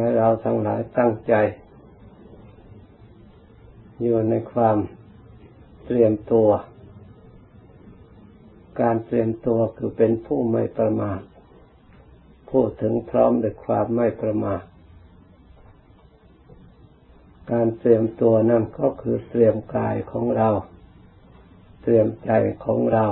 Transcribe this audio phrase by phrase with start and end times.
[0.00, 1.34] ให้เราทั้งหลายตั้งใจ
[4.02, 4.76] อยู่ในความ
[5.86, 6.48] เตรียมตัว
[8.80, 11.20] การเตรียมตัวคือเป็นผู้ไม่ประมาท
[12.50, 14.62] พูดถึงพร้อมด้วยความไม่ประมาท
[17.52, 20.48] การเตรียมตัวนั่นก็คือเตรียมกายของเรา
[21.82, 22.30] เตรียมใจ
[22.64, 23.06] ของเรา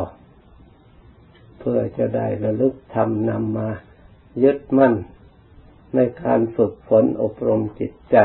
[1.59, 3.69] เพื่อจะได้ระลึกทำนำมา
[4.43, 4.95] ยึดมั่น
[5.95, 8.17] ในการฝึกฝนอบรมจิตใจ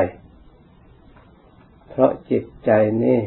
[1.90, 2.72] เพราะจิตใจ
[3.04, 3.20] นี่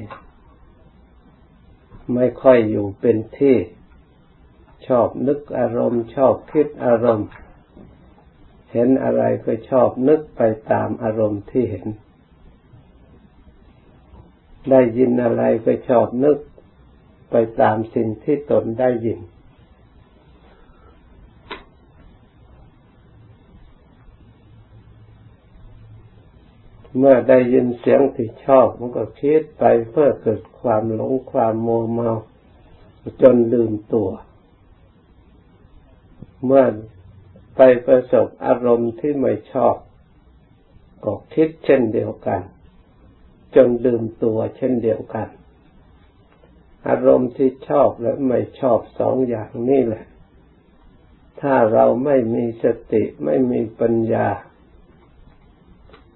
[2.15, 3.57] ไม่ค่อยอยู่เป็นที่
[4.87, 7.29] ชอบนึกอารมณ์ชอบคิดอารมณ์
[8.73, 11.87] เห็นอะไรก็ชอบนึกไปตามอารมณ์ที่เห็น
[14.71, 16.39] ได้ยินอะไรก็ชอบนึก
[17.31, 19.19] ไปตามสิ่งที่ตนได้ยิน
[26.99, 32.11] เมื่อได้ยินเสียงที่ชอบมันก็คิดไปเพื่อเกิดความหลงความโมเมา
[33.23, 34.11] จนลืมตัว
[36.45, 36.65] เมื่อ
[37.57, 39.77] ไปประสบอารมณ์ที่ไม่ชอบ
[41.05, 42.41] ก็คิดเช่นเดียวกัน
[43.55, 45.29] จนลืมตัวเช่นเดียวกัน
[46.89, 50.05] อารมณ์ที่ชอบและไม่ชอบสองอย่างนี้แหละ
[51.41, 54.29] ถ้าเราไม่มีสติไม่มีปัญญา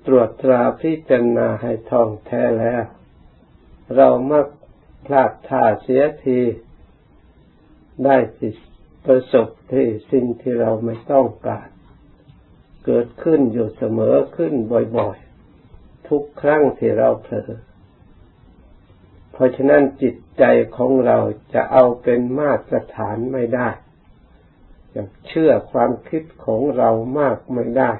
[0.06, 2.84] ตรวจตราพิจารณาให้ท่องแท้แล้ว
[3.96, 4.46] เรามัก
[5.06, 6.40] พลาดท่าเสียที
[8.04, 8.48] ได้สิ
[9.04, 11.68] ประสบที่สิ่งที่เราไม่ต้องการ
[12.84, 14.52] เกิดขึ้นอยู่เสมอขึ้น
[14.98, 17.50] บ่อยๆ ทุกครั้งที่เราเผลอ
[19.32, 20.44] เพราะฉะนั้นจิตใจ
[20.76, 21.18] ของเรา
[21.54, 23.68] จะเอาเป็นมาตรฐานไม่ได้
[24.94, 27.92] จะเชื่อความคิดของเรามากไม่ได้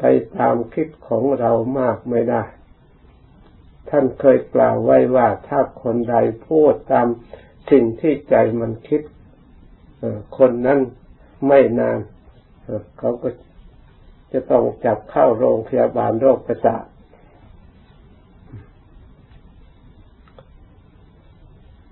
[0.00, 0.04] ไป
[0.38, 2.42] ตามคิดของเรามากไม่ได้
[3.88, 7.06] ท่านเคยกล่าวไว้ว่าถ้าคนใดพูดตาม
[7.70, 9.02] สิ่งที่ใจมันคิด
[10.38, 10.80] คนนั้น
[11.46, 11.98] ไม่นาน
[12.98, 13.28] เขาก็
[14.32, 16.84] จะต้องจับเข้าโรงพยาบาลโรคประสาท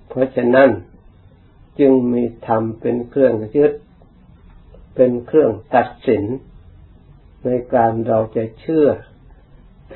[0.08, 0.70] เพราะฉะนั้น
[1.78, 3.72] จึงมีธรรมเป็นเครื่องยึด
[4.94, 6.24] เป็นเครื่องตัดสิน
[7.44, 8.88] ในการเราจะเชื่อ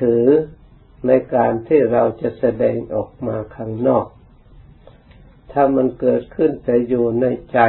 [0.01, 0.25] ถือ
[1.07, 4.07] ในการที่เราจะแสดงออกมาข้างนอก
[5.51, 7.59] ถ้ามันเกิดขึ้นแต่อยู่ในใจ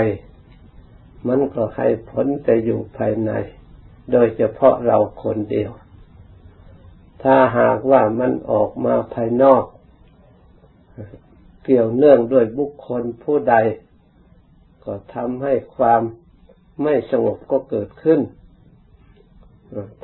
[1.28, 3.32] มันก็ให้ผลแต่อยู่ภายใน
[4.12, 5.70] โดยเฉพาะเราคนเดียว
[7.22, 9.64] ถ้าหากว่ามันออกมาภายนอก
[11.64, 13.56] เกี่ยวเนื่องด้วยบุคคลผู้ใด
[14.84, 16.02] ก็ทำให้ความ
[16.82, 18.20] ไม่สงบก็เกิดขึ้น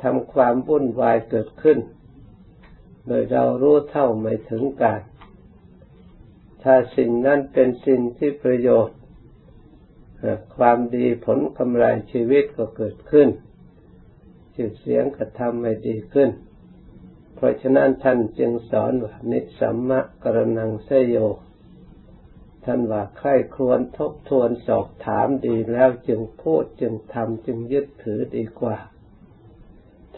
[0.03, 1.79] ทำความวุ่นวายเกิดขึ้น
[3.07, 5.01] โดยเรารู้เท่าไม่ถึงการ
[6.63, 8.97] ถ้าสิ่งนั้นเป็นสิ่งที่ประโยชน์
[10.55, 13.29] ความดีผลกำไรชีวิตก็เกิดขึ้น
[14.53, 16.29] ชื่อเสียงก็ทำให้ดีขึ้น
[17.35, 21.17] เพราะฉะนั้นท่านจึงสอนว่านิสัมมะกรณังเสโย
[22.65, 28.77] ท่านว่าใครครวญทบทวนสอบถามดีแล้วจึงพูดจึงทำจึงยึดถือดีกว่า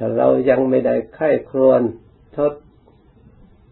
[0.06, 1.82] ถ้าเรายังไม่ได้ใครครวญ
[2.36, 2.54] ทบ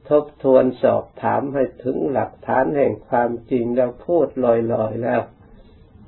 [0.10, 4.48] ทบทวนสอบถามให้ถึงหลักฐานแห่งความจริงแล้วพูดล
[4.84, 5.22] อยๆแล้ว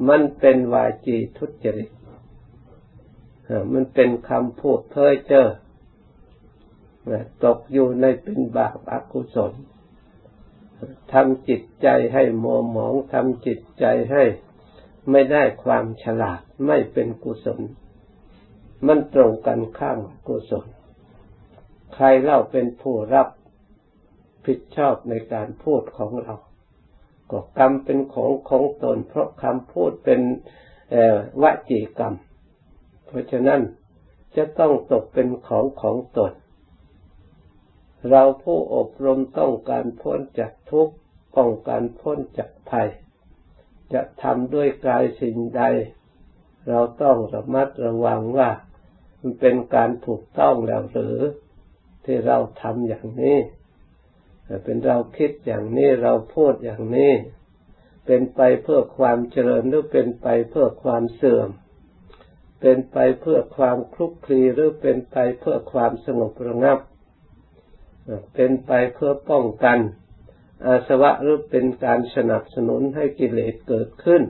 [0.07, 1.89] มันเป็นวาจีทุจริต
[3.73, 5.47] มันเป็นคำพูดเพ้อเจ้อ
[7.43, 9.53] ตกอยู่ในเป็นบาปอกุศล
[11.13, 14.23] ทำจิตใจให้มัวหมองทำจิตใจให้
[15.11, 17.61] ไม่ได้ความฉลาดไม่เป็นกุศล
[18.87, 20.65] มันตรงกันข้ามกุศล
[21.93, 23.27] ใครเล่าเป็นผู้รับ
[24.45, 26.35] ผิดชอบในการพูดของเรา
[27.31, 30.21] ก็กรรมเป็นของของตน เพราะคำพูดเป็น
[31.41, 32.13] วจีกรรม
[33.05, 33.61] เพราะฉะนั้น
[34.35, 36.33] จะต้องตกเป็นของของตน
[38.09, 40.95] เราผู้อบรมต้องการพ้นจากทุกข์
[41.35, 42.89] ป้องกันพ้นจากภัย
[43.93, 45.63] จะทำด้วยกายสิ่งใด
[46.69, 48.49] เราต้องระมัดระวังว่า
[49.23, 51.17] มันเป็นการถูกต้องแล้วหรือ
[52.05, 53.37] ที่เราทำอย่างนี้
[54.63, 57.13] เป็นเราคิดอย่างนี้เราพูดอย่างนี้
[58.05, 61.49] เป็นไปเพื่อความเจริญหรือเป็นไปเพื่อความเสื่อม
[62.61, 66.79] เป็นไปเพื่อความคลุกคลีหรือเป็นไปเพื่อความสงบระงับ
[68.33, 69.79] เป็นไปเพื่อป้องกัน
[70.65, 74.21] อาสวะหรือเป็นการสนับสนุนให้กิเลสเกิดขึ้น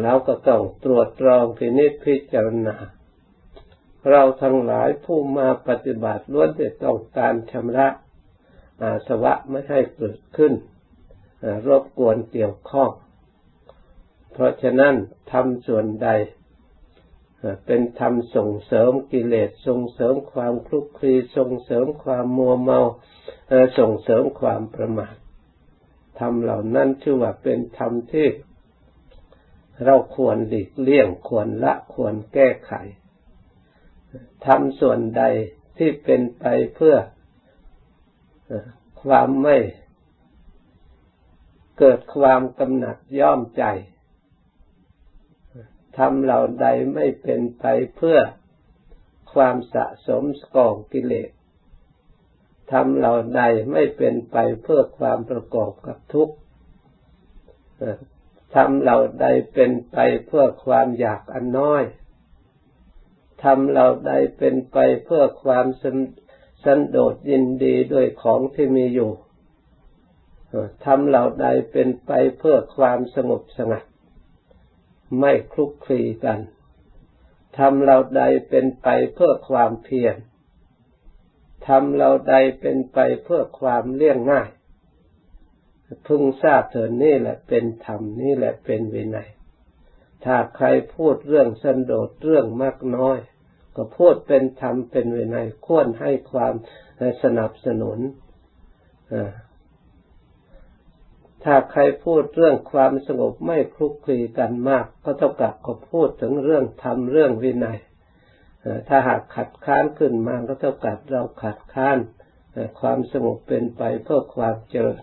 [0.00, 2.76] แล้วก็ต้องตรวจตรองพินิจพิจารณา
[4.10, 7.88] เราทั้งหลายผู้มาปฏิบัติล้วนแต่ต้องการชำระ
[8.82, 10.52] อาสวะไม่ให้เกิดขึ้น
[11.66, 12.90] รบกวนเกี่ยวข้อง
[14.32, 14.94] เพราะฉะนั้น
[15.32, 16.08] ทำส่วนใด
[17.66, 22.80] เป็นธรรมส่งเสริมกิเลสส่งเสริมความคลุกคลีส่งเสริมความมัวเมา
[23.78, 25.14] ส่งเสริมความประมาท
[26.20, 28.26] ธรรมเหล่านั้นชื่อว่าเป็นธรรมที่
[29.84, 32.72] เราควรหลีกเลี่ยงควรละควรแก้ไข
[34.46, 35.22] ทำส่วนใด
[35.78, 36.96] ที่เป็นไปเพื่อ
[39.02, 39.58] ความไม่
[41.78, 43.64] เกิดความกำหนัดย่อมใจ
[45.98, 47.64] ทำเหล่าใดไม่เป็นไป
[47.96, 48.18] เพื่อ
[49.34, 51.30] ความสะสมกองกิเลส
[52.72, 53.42] ทำเหล่าใด
[53.72, 56.34] ไม่เป็นไปเพื่อความประกอบกับทุกข์
[58.54, 61.82] ทำเหล่าใดเป็นไปเพื่อความอยากอันน้อย
[63.42, 65.66] ทำเหล่าใดเป็นไปเพื่อความ
[66.64, 69.12] สันโดษยินดีด้วยของที่มีอยู่
[70.84, 73.84] ทำเหล่าใดเป็นไปเพื่อความสงบสงัด
[75.18, 76.40] ไม่คลุกคลีกัน
[77.58, 80.16] ทำเราใดเป็นไปเพื่อความเพียร
[81.68, 84.48] ทำเราใดเป็นไปเพื่อความเลี่ยงง่าย
[86.06, 89.28] พึงทราบเถิดนี่แหละเป็นธรรมนี่แหละเป็นวินัย
[90.24, 93.18] ถ้าใครพูดเรื่องสันโดษเรื่องมากน้อย
[93.76, 96.54] ก็พูดเป็นธรรมเป็นวินัยควรให้ความ
[97.22, 97.98] สนับสนุน
[101.44, 107.78] ถ้าใครพูดเรื่องความสงบไม่คลุกคลีกันมาก ก็เท่ากับเขาพูดถึงเรื่องธรรมเรื่องวินัย
[108.88, 111.98] ถ้าหากขัดค้านขึ้นมาก็เท่ากับเราขัดค้าน
[112.80, 115.02] ความสงบเป็นไปเพื่อความเจริญ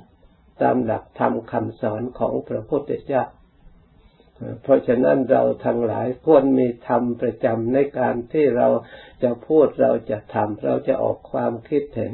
[0.61, 3.23] ตามหลักธรรมคำสอนของพระพุทธเจ้า
[4.61, 8.67] เพราะฉะนั้นเราทั้งหลายควรมีธรรมประจำในการที่เรา
[9.23, 12.13] จะพูดเราจะทำเราจะออกความคิดเห็น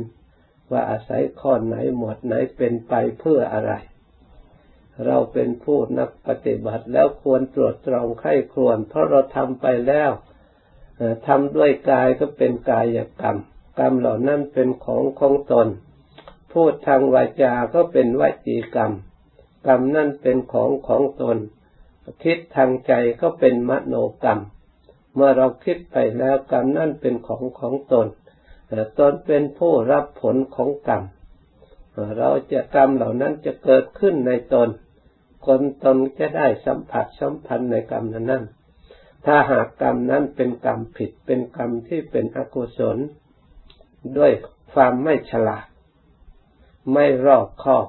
[0.72, 3.74] ว่าอาศัยข้อไหนหมวดไหนเป็นไปเพื่ออะไร
[5.06, 10.12] เราเป็นผู้นักปฏิบัติแล้วควรตรวจตรองไข้ควร เพราะเราทำไปแล้ว
[11.28, 13.38] ทำด้วยกายก็เป็นกายกรรม
[13.80, 15.68] กรรมเหล่านั้นเป็นของของตน
[16.56, 18.92] พูดทางวาจาก็เป็นวจีกรรม
[19.68, 21.38] กรรมนั่นเป็นของของตน
[22.24, 24.40] คิดทางใจก็เป็นมโนกรรม
[25.16, 28.08] เมื่อเราคิดไปแล้วกรรมนั่นเป็นของของตน
[29.00, 31.04] ตนเป็นผู้รับผลของกรรม
[32.18, 34.70] เราจะกรรมเหล่านั้นจะเกิดขึ้นในตน
[35.46, 38.44] คนตนจะได้สัมผัสสัมพันธ์ในกรรมนั้น
[39.26, 42.98] ถ้าหากกรรมนั้นเป็นกรรมผิดเป็นกรรมที่เป็นอกุศล
[44.18, 44.32] ด้วย
[44.74, 45.66] ความไม่ฉลาด
[46.94, 47.88] ไม่รอบคอบ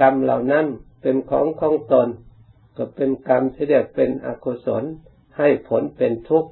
[0.00, 0.66] กรรมเหล่านั้น
[1.02, 2.08] เป็นของของตน
[2.76, 4.84] ก็เป็นกรรมที่เรียกเป็นอกุศล
[5.38, 6.50] ให้ผลเป็นทุกข์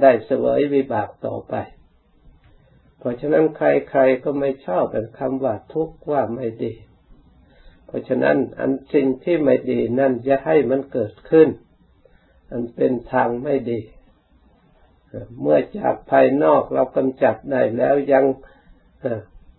[0.00, 1.54] ได้เสวยวิบากต่อไป
[2.98, 6.72] เพราะฉะนั้นใครๆก็ไม่ชอบเป็นคำว่าทุกข์ว่าไม่ดี
[7.86, 11.48] เพราะฉะนั้นอันสิ่งที่ไม่ดีนั่นจะให้มันเกิดขึ้น
[12.50, 13.80] อันเป็นทางไม่ดี
[15.40, 18.24] เมื่อจากภายนอกเรากำจัดได้แล้วยัง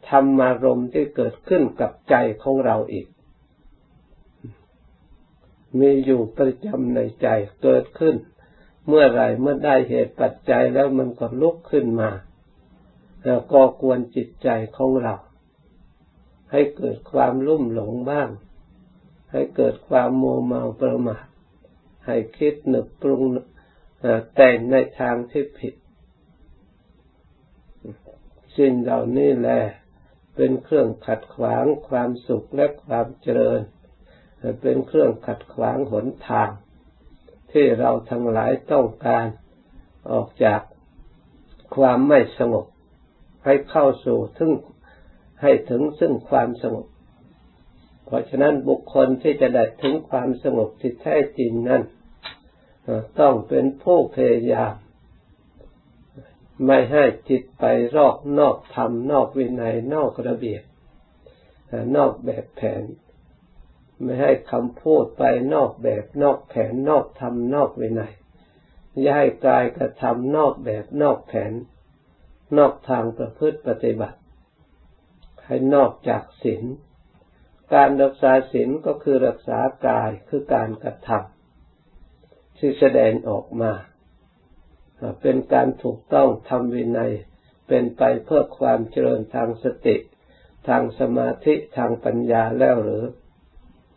[0.09, 3.07] ทำมารมที่เกิดขึ้นกับใจของเราอีก
[5.79, 7.27] มีอยู่ประจำในใจ
[7.63, 8.15] เกิดขึ้น
[8.87, 12.09] เมื่อไรเมื่อได้เหตุปัจจัยแล้วมันก็ลุกขึ้นมา
[13.23, 15.15] แล้วก็กวนจิตใจของเรา
[16.51, 18.29] ให้เกิดความลุ่มหลงบ้าง
[19.31, 21.25] ให้เกิดความโมเมาประมาท
[22.05, 23.21] ให้คิดนึกปรุง
[24.35, 25.75] แต่งในทางที่ผิด
[28.57, 29.59] สิ่งเหล่านี้แหละ
[30.35, 33.59] เป็นเครื่องขัดขวางความสุขและความเจริญ
[34.61, 36.49] เป็นเครื่องขัดขวางหนทาง
[37.51, 39.25] ที่เราทั้งหลายต้องการ
[40.11, 40.61] ออกจาก
[41.75, 42.65] ความไม่สงบ
[43.45, 44.51] ให้เข้าสู่ถึง
[45.41, 46.85] ให้ถึงซึ่งความสงบ
[48.05, 51.81] เพราะฉะนั้นบุคคลที่จะได้ถึงความสงบที่แท้จริงนั้น
[53.19, 54.73] ต้องเป็นผู้พยายาม
[56.63, 57.63] ไม่ให้จิตไป
[57.95, 60.63] รอกนอกธรรมนอกวินัยนอกระเบียบ
[61.95, 62.83] นอกแบบแผน
[64.01, 68.13] ไม่ให้คำพูดไปนอกแบบนอกแผนนอกธรรมนอกวินัย
[68.99, 71.53] อย่าให้กายกระทำนอกแบบนอกแผน
[72.57, 74.19] นอกทางประพฤติปฏิบัติ
[75.45, 76.63] ให้นอกจากศีล
[77.73, 83.71] การรักษาศีลก็คือรักษากายคือการกระทำที่แสดงออกมา
[85.21, 87.13] เป็นการถูกต้องทำวินัย
[87.67, 89.95] เป็นไปเพื่อความเจริญทางสติ
[90.67, 93.05] ทางสมาธิทางปัญญาแล้วหรือ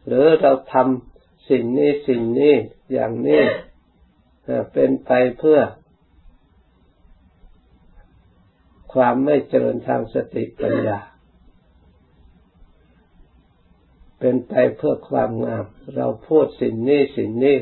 [0.07, 2.55] หรือเราทำสิ่งนี้สิ่งนี้
[2.93, 3.43] อย่างนี้
[4.73, 5.61] เป็นไปเพื่อ
[8.93, 10.99] ความไม่เจริญทางสติปัญญา
[14.21, 15.65] เป็นไปเพื่อความงาม
[15.97, 17.57] เราพูดสิ่งนี้สิ่งนี้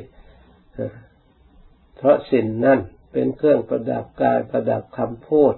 [1.96, 2.78] เพราะสิ่งนั้น
[3.18, 5.54] เป็นเครื่องประดับกายประดับคำพูด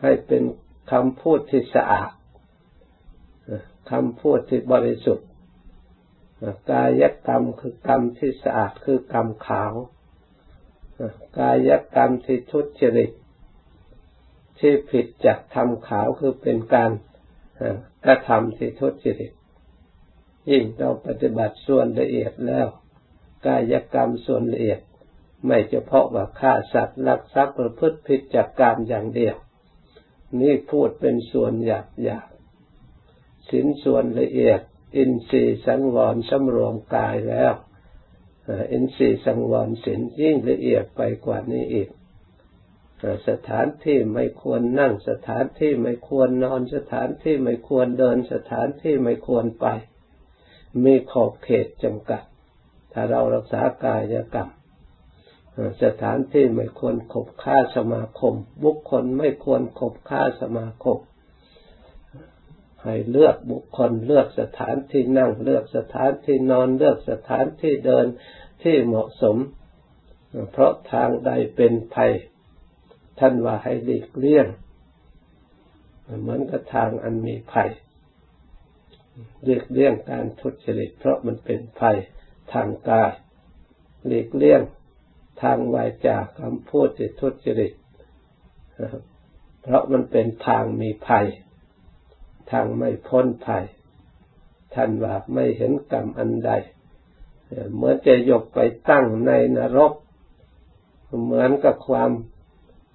[0.00, 0.42] ให้เป็น
[0.92, 2.10] คำพูดที่สะอาด
[3.90, 5.28] คำพูดที่บริสุทธิ์
[6.72, 9.74] กายกรรมคือกรรมที่สะอาดคือกรรมขาว
[11.38, 13.10] กายกรรมที่ทุจริต
[14.58, 16.90] ที่ผิดจากธรรมขาวคือเป็นการ
[18.04, 19.32] กระทำที่ทุจริต
[20.50, 22.66] ยิ่งเราปฏิบัติส่วนละเอียดแล้ว
[23.46, 24.80] กายกรรมส่วนละเอียด
[25.46, 29.36] ไม่เฉพาะว่าฆ่าสัตว์ลักทรัพย์ประพฤติผิดจากกรรมอย่างเดียว
[30.40, 32.28] นี่พูดเป็นส่วนหยาบหยาบ
[33.50, 34.60] สินส่วนละเอียด
[34.96, 37.54] อินทรีย์สังวรสำรวมกายแล้ว
[38.72, 41.88] อินทรีย์สังวรสินยิ่งละเอียดไปกว่านี้อีก
[43.28, 49.66] สถานที่ไม่ควรนั่งสถานที่ไม่ควรนอนสถานที่ไม่ควรเดินสถานที่ไม่ควรไป
[50.84, 52.22] มีขอบเขตจำกัด
[52.92, 54.50] ถ้าเรารักษากายกรรม
[55.82, 60.98] สถานที่ไม่ควรขบค่าสมาคม บุคคลไม่ควรขบค่าสมาคม
[62.82, 68.06] ให้เลือกบุคคลเลือกสถานที่นั่ง เลือกสถานที่นอนเลือกสถานที่เดิน
[68.62, 69.36] ที่เหมาะสม
[70.52, 72.12] เพราะทางใดเป็นภัย
[73.20, 74.46] ท่านว่าให้หลีกเลี่ยง
[76.20, 77.70] เหมือนกับทางอันมีภัย
[79.44, 81.96] หลีกเลี่ยงการทุจริตเพราะมันเป็นภัย
[82.52, 83.12] ทางกาย
[84.06, 84.60] หลีกเลี่ยง
[85.42, 87.72] ทางวาจาคำพูดที่ทุจริต
[89.62, 91.26] เพราะมันเป็นทางมีภัย
[92.50, 93.64] ทางไม่พ้นภัย
[94.74, 96.50] ท่านว่าไม่เห็นกรรมอันใด
[97.74, 98.58] เหมือนจะยกไป
[98.90, 99.92] ตั้งในนรก
[101.22, 102.10] เหมือนกับความ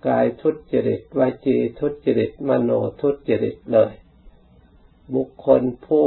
[0.08, 2.72] กายทุจริตวาจีทุจริตมโน
[3.02, 3.94] ทุจริตเลย
[5.14, 6.06] บุคคลผู้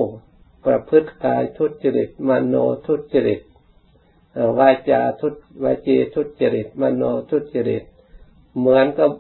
[0.67, 2.55] ประพฤติกายทุจริตมโน
[2.87, 3.41] ทุจริต
[4.59, 5.29] วาจาทุ
[5.65, 7.85] วาจีทุจริต มโนทุจริต
[8.57, 9.11] เหมือนกับ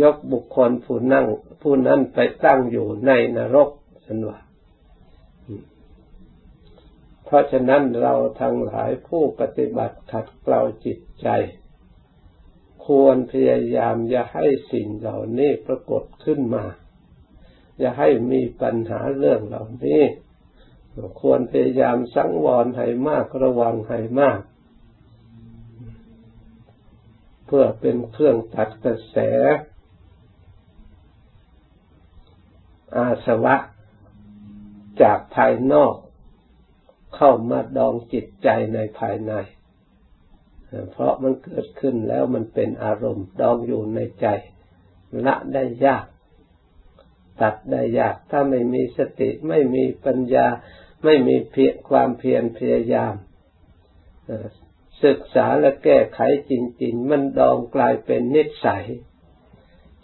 [0.00, 1.24] ยกบุคคลผู้นั่ง
[1.62, 3.70] ผู้นั้นไปตั้งอยู่ในนรก
[4.06, 4.38] สันว่า
[7.24, 11.28] เพราะฉะนั้นเราทั้งหลายผู้ปฏิบัติขัดเกลาจิตใจ
[12.84, 16.64] ควรพยายามอย่าให้สิ่งเหล่านี้ปรากฏขึ้นมา
[17.78, 20.02] อย่าให้มีปัญหาเรื่องเหล่านี้
[21.20, 24.40] ควรพยายามสังวรให้มากระวังให้มาก
[27.46, 29.16] เพื่อเป็นเครื่องตัดกระแส
[32.96, 33.56] อาสวะ
[35.02, 35.94] จากภายนอก
[37.16, 39.32] เข้ามาดองจิตใจในภายใน
[40.90, 44.26] เพราะมันเกิดขึ้นแล้วมันเป็นอารมณ์ดองอยู่ในใจ
[45.26, 46.04] ละได้ยาก
[47.40, 50.46] ตัดได้ยากถ้าไม่มีสติไม่มีปัญญา
[51.04, 53.14] ไม่มีเพียความเพียรพยายาม
[55.04, 58.84] ศึกษาและแก้ไขจริง ๆ มันดองกลายเป็นนิสัย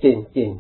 [0.04, 0.06] จ
[0.38, 0.50] ริง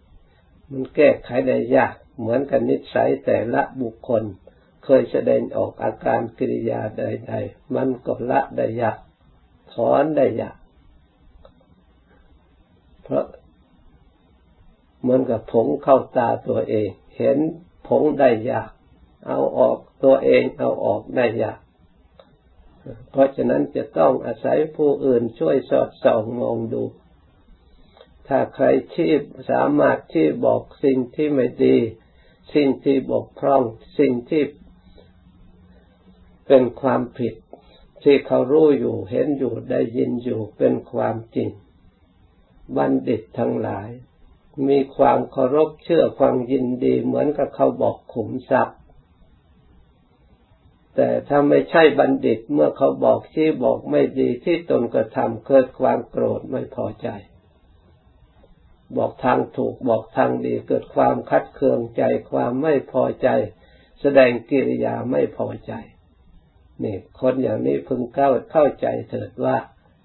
[0.00, 4.22] ๆ มันแก้ไขได้ยาก เหมือนกับนิสัยแต่ละบุคคล
[4.84, 8.98] เคยแสดงออกอาการกิริยาใด ๆ มันก็ละได้ยาก
[9.72, 10.56] ถอนได้ยาก
[13.02, 13.24] เพราะ
[15.00, 17.38] เหมือนกับผงเข้าตาตัวเอง เห็น
[17.88, 18.70] ผงได้ยาก
[19.26, 21.60] เอาออกตัวเองเอาออกได้ยาก
[23.10, 26.82] เพราะฉะนั้นจะต้องอาศัยผู้อื่นช่วยสอดส่องมองดู
[28.28, 29.12] ถ้าใครชี้
[29.50, 31.76] สามารถที่บอกสิ่งที่ไม่ดี
[32.54, 33.62] สิ่งที่บกพร่อง
[33.98, 34.42] สิ่งที่
[36.46, 37.34] เป็นความผิด
[38.02, 41.48] ที่เขารู้อยู่เห็นอยู่ได้ยินอยู่เป็นความจริง
[42.76, 43.88] บัณฑิตทั้งหลาย
[44.68, 48.79] มีความเคารพเชื่อความยินดีเหมือนกับเขาบอกขุมทรัพย์
[51.02, 57.08] แต่ถ้าไม่ใช่บัณฑิตเมื่อเขาบอกที่บอกไม่ดีที่ตนกระทำเกิดความโกรธไม่พอใจ
[58.96, 63.28] บอกทางถูกบอกทางดีเกิดความคัดเคืองใจความไม่พอใจ
[64.00, 65.72] แสดงกิริยาไม่พอใจ
[66.82, 69.56] นี่คนอย่างนี้พึงเข้าเข้าใจเถิดว่า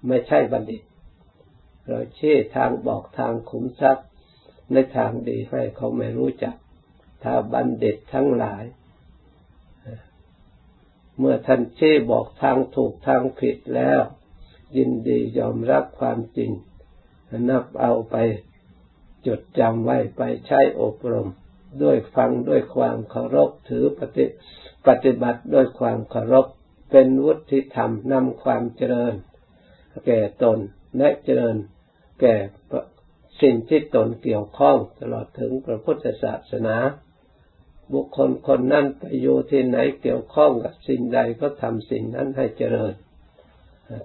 [0.06, 0.82] ไม่ใช่บัณฑิต
[1.86, 4.06] เราชี้ทางบอกทางขุมทรัพย์
[4.72, 6.56] ในทางดีให้เขาไม่รู้จัก
[7.22, 8.64] ถ้าบัณฑิตทั้งหลาย
[11.18, 14.00] เมื่อท่านชี้บอกทางถูกทางผิดแล้ว
[14.76, 16.50] ยินดียอมรับความจริง
[17.48, 18.16] นับเอาไป
[19.26, 21.28] จดจำไว้ไปใช้อบรม
[21.82, 24.24] ด้วยฟังด้วยความเคารพถือปฏิ
[24.86, 26.46] ปฏิบัติด้วยความเคารพ
[26.90, 29.14] เป็นวุฒิธรรมนำความเจริญ
[30.06, 30.58] แก่ตน
[30.98, 31.56] และเจริญ
[32.20, 32.34] แก่
[33.42, 36.76] สิ่งที่ตนเกี่ยวข้องตลอดถึงพระพุทธศาสนา
[37.92, 42.94] บุคคลคนนั้นไปอยู่ที่ไหนเกี่ยวข้องกับสิ่งใดก็ทำสิ่งนั้นให้เจริญ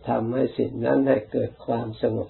[0.09, 2.29] ทำให้สิ่งนั้นให้เกิดความสงบ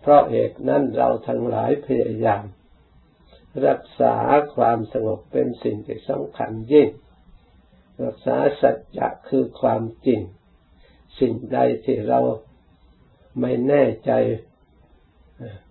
[0.00, 2.44] เพราะเหตุนั้นเราทั้งหลายพยายาม
[3.66, 4.16] รักษา
[4.54, 6.88] ความสงบเป็นสิ่งที่สำคัญยิ่ง
[8.04, 10.20] รักษาสัจจะคือความจริง
[11.20, 12.20] สิ่งใดที่เรา
[13.40, 14.12] ไม่แน่ใจ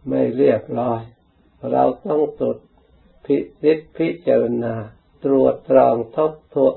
[0.09, 1.01] ไม่เรียบร้อย
[1.71, 2.57] เราต้องตรวจ
[3.25, 4.75] พิจิตพิจารณา
[5.23, 6.75] ตรวจตรองทบทวน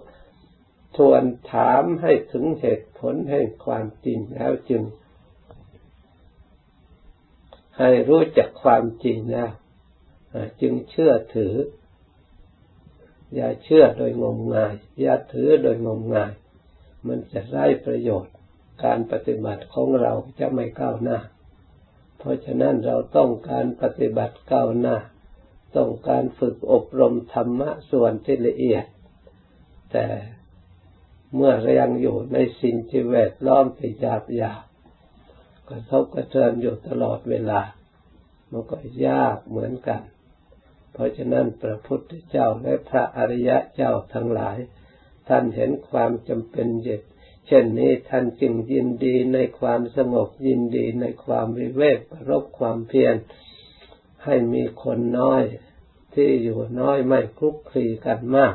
[0.97, 4.83] ทวนถามให้ถึงเหตุผลแห่งความจริงแล้วจึง
[7.79, 9.51] ให้รู้จักความจริงแล้ว
[10.61, 11.55] จึงเชื่อถือ
[13.35, 16.33] อย่าเชื่อโดยงมงาย อย่าถือโดยงมงาย
[17.07, 18.35] มันจะไร้ประโยชน์
[18.85, 21.19] การปฏิบัติของเราจะไม่ก้าวหน้า
[22.19, 24.97] เพราะฉะนั้นเราต้องการปฏิบัติก้าวหน้า
[25.79, 28.85] ต้องการฝึกอบรมธรรมะส่วนที่ละเอียด
[29.93, 30.07] แต่
[31.35, 34.65] เมื่อเรายังอยู่ในสิ่งที่แวดล้อมที่หยาบหยาบ
[35.69, 37.61] กระทบกระเทือนอยู่ตลอดเวลา
[38.51, 40.03] มันก็ยากเหมือนกัน
[40.93, 44.57] เพราะฉะนั้นพระพุทธเจ้าและพระอริยะเจ้าทั้งหลาย
[45.29, 47.03] ท่านเห็นความจำเป็นเย็ด
[47.47, 53.15] เช่นนี้ท่านจึงยินดีในความสงบยินดีในความวิเวกประรบความเพียร
[54.25, 55.43] ให้มีคนน้อย
[56.15, 58.55] ที่อยู่น้อยไม่คลุกคลีกันมาก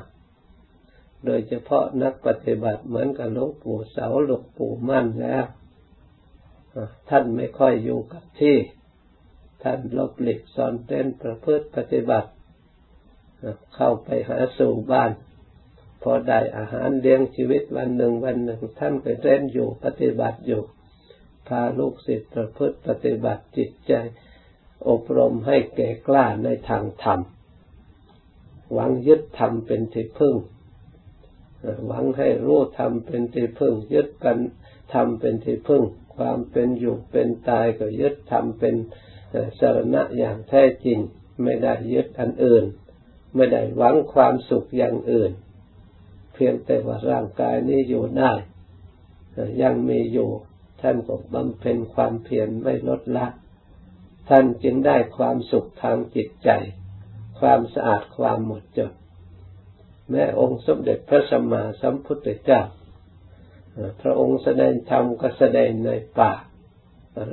[1.26, 5.46] โดยเฉพาะนักปฏิบัติเหมือนกับหลวงปู่เสาหลวงปู่มั่นแล้ว
[7.10, 8.58] ท่านไม่ค่อยอยู่กับที่
[9.64, 12.30] ท่านลบหลีกซ่อนเต้นประพฤติปฏิบัติ
[13.76, 15.12] เข้าไปหาสู่บ้าน
[16.02, 20.62] พอได้อาหารเลี้ยงชีวิตวันหนึ่งวันหนึ่ง ท่านไปเล่นอยู่ปฏิบัติอยู่
[21.48, 23.94] พาลูกศิษย์ประพฤติปฏิบัติจิตใจ
[24.90, 27.20] อบรมให้แก่กล้าในทางธรรม
[28.74, 30.36] หวังยึดธรรมเป็นที่พึ่ง
[31.88, 34.38] หวังให้รู้ทำเป็นที่พึ่ง ยึดกัน
[34.94, 35.84] ทำเป็นที่พึ่ง
[36.16, 38.76] ความเป็นอยู่เป็นตายก็ยึดทำเป็น
[39.60, 41.00] สารณะอย่างแท้จริง
[41.44, 42.64] ไม่ได้ยึดอันอื่น
[43.36, 45.32] ไม่ได้หวังความสุขอย่างอื่น
[46.34, 48.34] เพียงแต่ว่าร่างกายนี้อยู่ได้
[49.62, 50.30] ยังมีอยู่
[50.82, 53.28] ท่านก็บำเพ็ญความเพียรไม่ลดละ
[54.30, 56.50] ท่านจึงได้ความสุขทางจิตใจ
[57.44, 58.92] ความสะอาดความหมดจด
[60.10, 62.62] แม้องค์สมเด็จพระสัมมาสัมพุทธเจ้า
[64.02, 66.34] พระองค์แสดงธรรมก็แสดงในป่า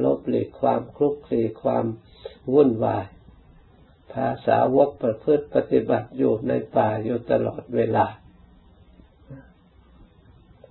[0.05, 1.85] ลบหลีกความคลุกคลีความ
[2.53, 3.07] วุ่นวาย
[4.13, 8.07] ภาษาวกประพฤติปฏิบัติอยู่ในป่าอยู่ตลอดเวลา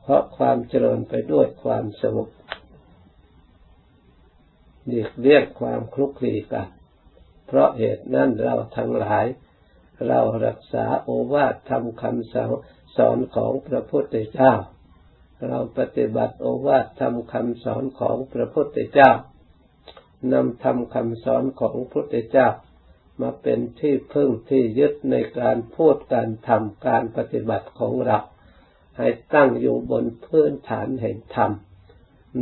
[0.02, 2.30] เพราะความเจริญไปด้วยความสงบ
[4.88, 6.79] หลีกเลี่ยงความคลุกคลีกัน
[7.50, 9.26] เพราะเหตุนั้นเราทั้งหลาย
[10.08, 12.52] เรารักษาโอวาททำคำสอน
[12.98, 14.54] สอนของพระพุทธเจ้า
[15.48, 19.12] เราปฏิบัติโอวาททำคำสอนของพระพุทธเจ้า
[20.34, 22.48] นำทำคำสอนของพระพุทธเจ้า
[23.22, 28.20] มาเป็นที่พึ่งที่ยึดในการพูดการทำการปฏิบัติของเรา
[28.98, 31.52] ให้ตั้งอยู่บนพื้นฐานแห่งธรรม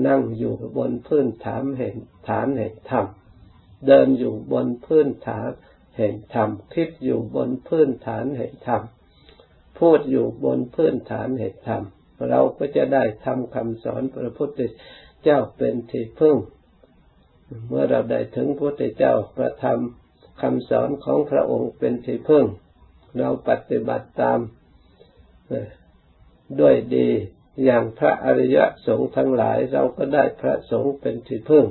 [0.08, 1.96] นั่งอยู่บนพื้นฐานแห่ง
[2.28, 3.06] ฐานแห่งธรรม
[3.86, 5.50] เดินอยู่บนพื้นฐาน
[5.98, 8.82] แห่งธรรมคิดอยู่บนพื้นฐานแห่งธรรม
[9.80, 11.84] พูดอยู่บนพื้นฐานแห่งธรรม
[12.30, 14.60] เราก็จะได้ทำคำสอนพระพุทธ
[15.24, 16.38] เจ้าเป็นที่พึ่ง
[17.68, 22.46] เมื่อเราได้ถึงพระพุทธเจ้าประทำคำสอนของพระองค์เป็นที่พึ่ง
[23.20, 24.40] เราปฏิบัติตาม
[26.60, 27.10] ด้วยดี
[27.63, 31.66] อย่างพระอริยสงฆ์ทั้งหลายเราก็ได้พระสงฆ์เป็นที่พึ่ง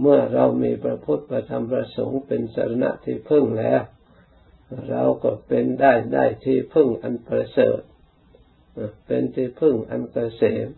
[0.00, 3.82] เมื่อเรามีพระพุทธประธรรมประสงค์เป็นสรณะที่พึ่งแล้ว
[4.90, 7.80] เราก็เป็นได้ได้ที่พึ่งอันประเสริฐ
[9.06, 10.68] เป็นที่พึ่งอันเกษม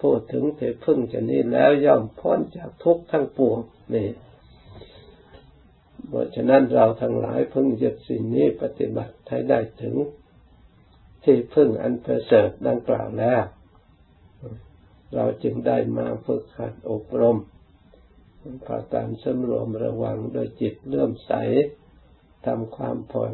[0.00, 3.58] พูดถึงที่พึ่งจะนี้แล้วย่อมพ้นจากทุกข์ทั้งปวง
[3.94, 4.08] นี่
[6.08, 9.96] เพราะฉะนั้นเราทั้งหลายพึ่งยึดสิ่งนี้ปฏิบัติให้ได้ถึง
[11.24, 13.42] ที่พึ่งอันประเสริฐดังกล่าวแล้ว
[15.14, 17.38] เราจึงได้มาฝึกหัดอบรม
[18.66, 21.32] พาการสำรวมระวังโดยจิตเลื่อมใส
[22.46, 23.24] ทำความพอ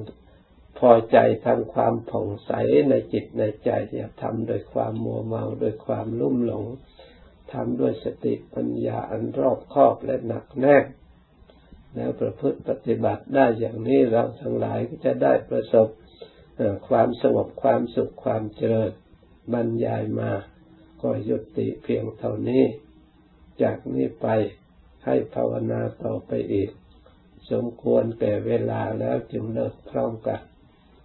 [0.78, 2.52] พอใจทำความผ่องใส
[2.90, 6.64] ในจิตในใจอย่าทำโดยความมัวเมาโดยความลุ่มหลง
[7.52, 10.84] ทำด้วยสติปัญญาอันรอบคอบและหนักแน่น
[11.94, 15.88] แล้วประพฤติปฏิบัติได้อย่างนี้เราทั้งหลายก็จะได้ประสบ
[16.88, 18.90] ความสงบความสุขความเจริญ
[19.52, 20.32] บรรยายมา
[21.02, 22.64] ก็ยุติเพียงเท่านี้
[23.62, 24.28] จากนี้ไป
[25.04, 26.70] ให้ภาวนาต่อไปอีก
[27.50, 30.40] สมควรแก่เวลาแล้วจึงเลิกพร้อมกัน